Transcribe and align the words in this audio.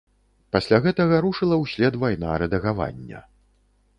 Пасля 0.55 0.77
гэтага 0.85 1.19
рушыла 1.25 1.59
ўслед 1.63 1.93
вайна 2.03 2.31
рэдагавання. 2.45 3.19